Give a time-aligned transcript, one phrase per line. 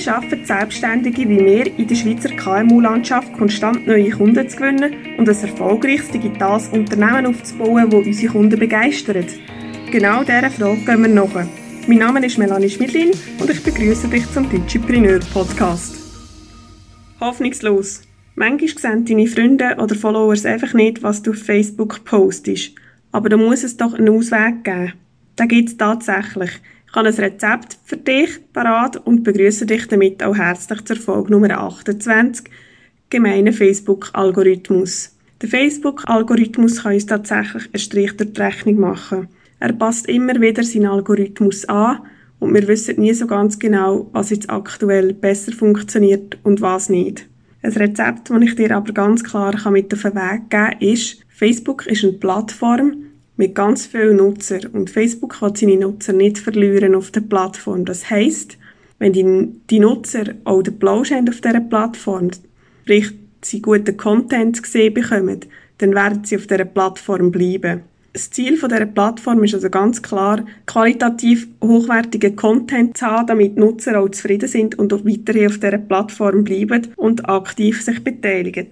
[0.00, 5.28] Wie schaffen Selbstständige wie wir in der Schweizer KMU-Landschaft konstant neue Kunden zu gewinnen und
[5.28, 9.26] ein erfolgreiches digitales Unternehmen aufzubauen, das unsere Kunden begeistert?
[9.92, 11.46] Genau dieser Frage gehen wir nach.
[11.86, 13.10] Mein Name ist Melanie Schmidlin
[13.40, 15.94] und ich begrüße dich zum Digipreneur Podcast.
[17.20, 18.00] Hoffnungslos.
[18.36, 22.72] Manchmal sehen deine Freunde oder Followers einfach nicht, was du auf Facebook postest.
[23.12, 24.94] Aber da muss es doch einen Ausweg geben.
[25.36, 26.52] Da gibt es tatsächlich.
[26.90, 31.30] Ich habe ein Rezept für dich parat und begrüße dich damit auch herzlich zur Folge
[31.30, 32.46] Nummer 28,
[33.08, 35.14] gemeiner Facebook-Algorithmus.
[35.40, 39.28] Der Facebook-Algorithmus kann uns tatsächlich einen Strich durch die Rechnung machen.
[39.60, 42.00] Er passt immer wieder seinen Algorithmus an
[42.40, 47.28] und wir wissen nie so ganz genau, was jetzt aktuell besser funktioniert und was nicht.
[47.62, 51.24] Ein Rezept, das ich dir aber ganz klar mit auf den Weg geben kann, ist,
[51.28, 53.09] Facebook ist eine Plattform
[53.40, 57.86] mit ganz vielen Nutzern und Facebook will seine Nutzer nicht verlieren auf der Plattform.
[57.86, 58.58] Das heisst,
[58.98, 62.28] wenn die, die Nutzer auch den Plausch haben auf dieser Plattform,
[62.82, 65.40] sprich, sie guten Content gesehen bekommen,
[65.78, 67.80] dann werden sie auf dieser Plattform bleiben.
[68.12, 73.60] Das Ziel dieser Plattform ist also ganz klar, qualitativ hochwertigen Content zu haben, damit die
[73.60, 78.68] Nutzer auch zufrieden sind und auch weiterhin auf dieser Plattform bleiben und aktiv sich beteiligen.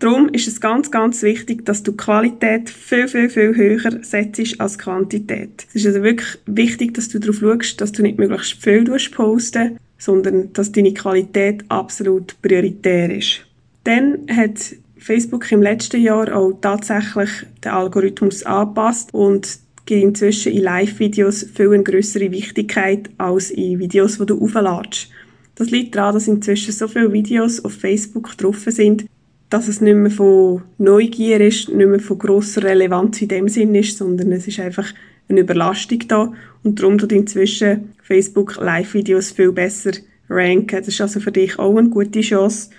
[0.00, 4.78] Darum ist es ganz, ganz wichtig, dass du Qualität viel, viel, viel höher setzt als
[4.78, 5.66] Quantität.
[5.68, 9.78] Es ist also wirklich wichtig, dass du darauf schaust, dass du nicht möglichst viel posten
[9.98, 13.42] sondern dass deine Qualität absolut prioritär ist.
[13.84, 17.28] Dann hat Facebook im letzten Jahr auch tatsächlich
[17.62, 24.16] den Algorithmus angepasst und gibt inzwischen in Live-Videos viel eine grössere Wichtigkeit als in Videos,
[24.16, 25.10] die du aufladest.
[25.56, 29.04] Das liegt daran, dass inzwischen so viele Videos auf Facebook drauf sind,
[29.50, 33.74] dass es nicht mehr von Neugier ist, nicht mehr von grosser Relevanz in dem Sinn
[33.74, 34.86] ist, sondern es ist einfach
[35.28, 39.92] eine Überlastung da und darum tut inzwischen Facebook Live-Videos viel besser
[40.28, 40.78] ranken.
[40.78, 42.70] Das ist also für dich auch eine gute Chance,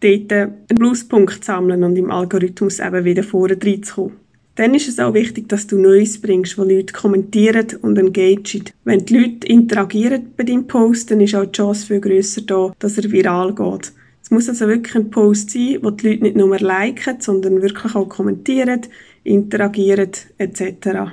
[0.00, 4.16] dort einen Pluspunkt zu sammeln und im Algorithmus eben wieder vorne reinzukommen.
[4.54, 8.66] Dann ist es auch wichtig, dass du Neues bringst, wo Leute kommentieren und engagieren.
[8.84, 12.72] Wenn die Leute interagieren bei deinem Post, dann ist auch die Chance viel grösser da,
[12.78, 13.92] dass er viral geht.
[14.22, 17.94] Es muss also wirklich ein Post sein, wo die Leute nicht nur liken, sondern wirklich
[17.94, 18.82] auch kommentieren,
[19.24, 21.12] interagieren etc.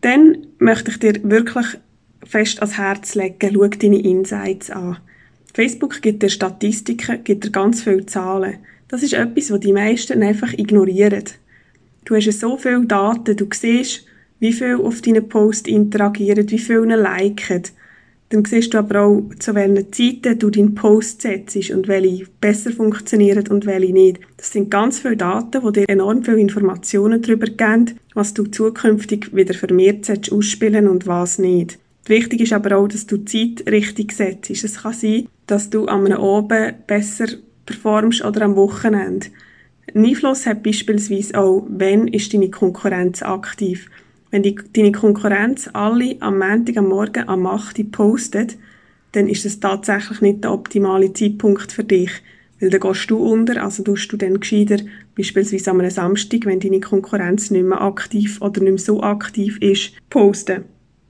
[0.00, 1.66] Dann möchte ich dir wirklich
[2.24, 4.98] fest ans Herz legen, schau deine Insights an.
[5.54, 8.58] Facebook gibt dir Statistiken, gibt dir ganz viele Zahlen.
[8.88, 11.24] Das ist etwas, was die meisten einfach ignorieren.
[12.04, 14.06] Du hast so viele Daten, du siehst,
[14.40, 17.64] wie viel auf deinen Post interagieren, wie viele liken.
[18.30, 22.70] Dann siehst du aber auch, zu welchen Zeiten du deinen Post setzt und welche besser
[22.72, 24.20] funktionieren und welche nicht.
[24.36, 29.34] Das sind ganz viele Daten, die dir enorm viele Informationen darüber geben, was du zukünftig
[29.34, 31.78] wieder vermehrt ausspielen und was nicht.
[32.04, 34.50] Wichtig ist aber auch, dass du die Zeit richtig setzt.
[34.50, 37.26] Es kann sein, dass du am Oben besser
[37.64, 39.28] performst oder am Wochenende.
[39.94, 43.88] Ein Einfluss hat beispielsweise auch, wenn ist deine Konkurrenz aktiv.
[44.30, 48.58] Wenn die, deine Konkurrenz alle am Montag am Morgen am 8 Uhr postet,
[49.12, 52.10] dann ist es tatsächlich nicht der optimale Zeitpunkt für dich.
[52.60, 54.78] Weil dann gehst du unter, also tust du dann gescheiter,
[55.16, 59.92] beispielsweise am Samstag, wenn deine Konkurrenz nicht mehr aktiv oder nicht mehr so aktiv ist,
[60.10, 60.64] posten.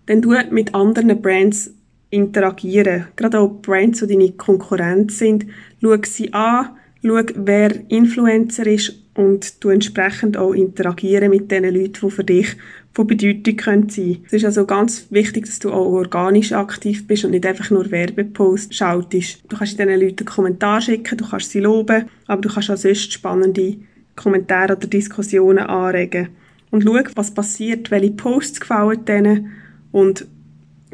[0.07, 1.73] Dann du mit anderen Brands
[2.11, 3.07] interagieren.
[3.17, 5.47] Gerade auch Brands, die deine Konkurrenz sind.
[5.83, 6.71] Schau sie an,
[7.03, 12.57] schau, wer Influencer ist und du entsprechend auch interagieren mit den Leuten, die für dich
[12.99, 17.25] von Bedeutung können sein Es ist also ganz wichtig, dass du auch organisch aktiv bist
[17.25, 19.45] und nicht einfach nur Werbeposts schaltest.
[19.49, 22.77] Du kannst diesen Leuten einen Kommentar schicken, du kannst sie loben, aber du kannst auch
[22.77, 23.77] sonst spannende
[24.17, 26.31] Kommentare oder Diskussionen anregen.
[26.73, 29.53] Und schau, was passiert, welche Posts gefallen denen
[29.93, 30.27] und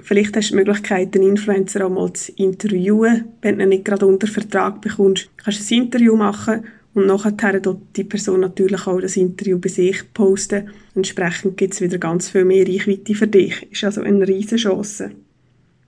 [0.03, 3.85] Vielleicht hast du die Möglichkeit, einen Influencer auch mal zu interviewen, wenn du ihn nicht
[3.85, 5.31] gerade unter Vertrag bekommst.
[5.37, 9.69] Du kannst ein Interview machen und nachher tut die Person natürlich auch das Interview bei
[9.69, 10.71] sich posten.
[10.95, 13.67] Entsprechend gibt es wieder ganz viel mehr Reichweite für dich.
[13.73, 15.11] Ist also eine riesige Chance.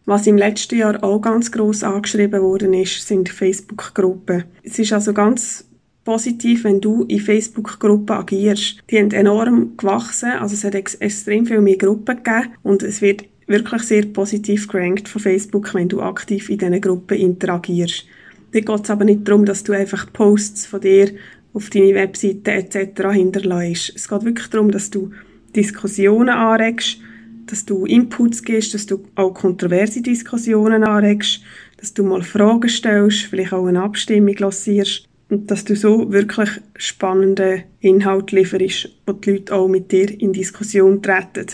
[0.04, 4.44] Was im letzten Jahr auch ganz gross angeschrieben worden ist, sind Facebook-Gruppen.
[4.62, 5.64] Es ist also ganz
[6.04, 8.78] positiv, wenn du in Facebook-Gruppen agierst.
[8.90, 13.02] Die haben enorm gewachsen, also es hat ex extrem viel mehr Gruppen gegeben und es
[13.02, 18.06] wird wirklich sehr positiv gerankt von Facebook, wenn du aktiv in diesen Gruppen interagierst.
[18.52, 21.10] Da geht es aber nicht darum, dass du einfach Posts von dir
[21.52, 23.08] auf deine Webseite etc.
[23.12, 23.92] hinterlässt.
[23.94, 25.10] Es geht wirklich darum, dass du
[25.54, 26.98] Diskussionen anregst,
[27.46, 31.42] dass du Inputs gibst, dass du auch kontroverse Diskussionen anregst,
[31.78, 36.50] dass du mal Fragen stellst, vielleicht auch eine Abstimmung lancierst und dass du so wirklich
[36.76, 41.46] spannende Inhalt lieferst, wo die Leute auch mit dir in Diskussion treten.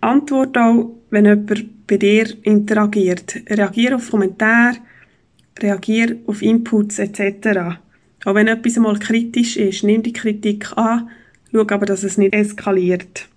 [0.00, 3.36] Antwort auch, wenn jemand bei dir interagiert.
[3.48, 4.76] Reagiere auf Kommentare
[5.60, 7.78] reagier auf Inputs etc.
[8.24, 11.10] Auch wenn etwas einmal kritisch ist, nimm die Kritik an,
[11.50, 13.28] schau aber, dass es nicht eskaliert.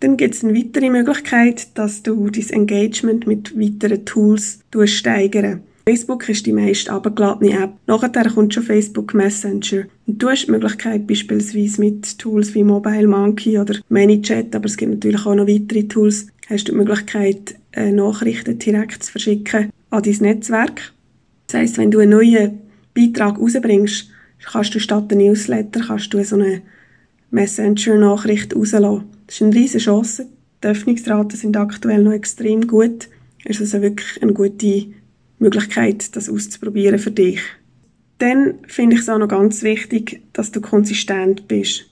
[0.00, 6.28] Dann gibt es eine weitere Möglichkeit, dass du dein Engagement mit weiteren Tools steigern Facebook
[6.28, 7.72] ist die meist abgeladene App.
[7.86, 9.84] Nachher kommt schon Facebook Messenger.
[10.06, 14.76] Und du hast die Möglichkeit, beispielsweise mit Tools wie Mobile Monkey oder ManyChat, aber es
[14.76, 19.70] gibt natürlich auch noch weitere Tools, hast du die Möglichkeit, äh, Nachrichten direkt zu verschicken
[19.90, 20.92] an dein Netzwerk.
[21.46, 22.60] Das heisst, wenn du einen neuen
[22.94, 24.08] Beitrag rausbringst,
[24.44, 26.62] kannst du statt der Newsletter kannst du so eine
[27.30, 29.04] Messenger-Nachricht rauslassen.
[29.26, 30.26] Das ist eine riesige Chance.
[30.62, 33.08] Die Öffnungsraten sind aktuell noch extrem gut.
[33.44, 34.86] Es ist also wirklich eine gute
[35.38, 37.40] Möglichkeit, das auszuprobieren für dich.
[38.18, 41.86] Dann finde ich es auch noch ganz wichtig, dass du konsistent bist.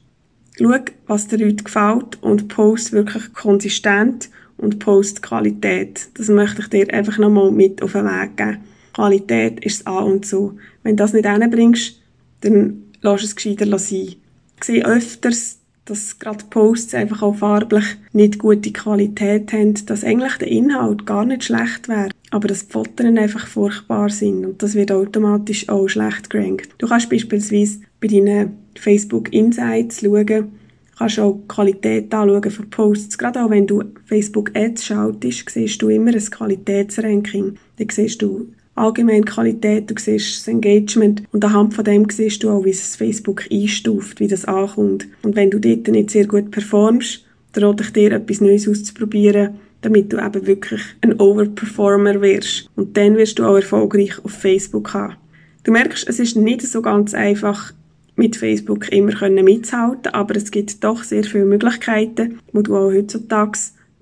[0.57, 0.77] Schau,
[1.07, 6.09] was dir heute gefällt und post wirklich konsistent und post Qualität.
[6.15, 8.59] Das möchte ich dir einfach nochmal mit auf den Weg geben.
[9.01, 10.59] Qualität ist das A und so.
[10.83, 12.01] Wenn du das nicht hinbringst,
[12.43, 14.15] dann lass es gescheiter sein.
[14.59, 20.37] Ich sehe öfters, dass gerade Posts einfach auch farblich nicht gute Qualität haben, dass eigentlich
[20.37, 24.75] der Inhalt gar nicht schlecht wäre, aber dass die Fotos einfach furchtbar sind und das
[24.75, 26.69] wird automatisch auch schlecht gerankt.
[26.77, 30.53] Du kannst beispielsweise bei deinen Facebook Insights schauen,
[30.99, 33.17] kannst auch die Qualität anschauen von Posts.
[33.17, 37.57] Gerade auch wenn du Facebook Ads schaltest, siehst du immer ein Qualitätsranking.
[37.79, 42.51] Dann siehst du allgemeine Qualität, du siehst das Engagement und anhand von dem siehst du
[42.51, 45.07] auch, wie es Facebook einstuft, wie das ankommt.
[45.23, 49.55] Und wenn du dort nicht sehr gut performst, dann rate ich dir, etwas Neues auszuprobieren,
[49.83, 52.71] damit du eben wirklich ein Overperformer wirst.
[52.77, 55.17] Und dann wirst du auch erfolgreich auf Facebook haben.
[55.65, 57.73] Du merkst, es ist nicht so ganz einfach,
[58.17, 63.59] mit Facebook immer mitzuhalten, aber es gibt doch sehr viele Möglichkeiten, wo du auch heutzutage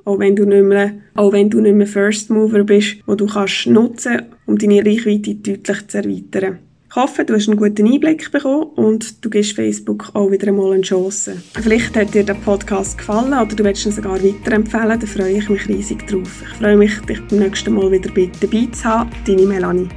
[0.08, 3.26] auch wenn du nicht mehr, auch wenn du nicht mehr First Mover bist, wo du
[3.26, 6.58] kannst nutzen, um deine Reichweite deutlich zu erweitern.
[6.90, 10.72] Ich hoffe, du hast einen guten Einblick bekommen und du gibst Facebook auch wieder einmal
[10.72, 11.36] eine Chance.
[11.52, 15.50] Vielleicht hat dir der Podcast gefallen oder du willst ihn sogar weiterempfehlen, dann freue ich
[15.50, 16.42] mich riesig drauf.
[16.42, 19.10] Ich freue mich, dich beim nächsten Mal wieder dabei zu haben.
[19.26, 19.88] Deine Melanie.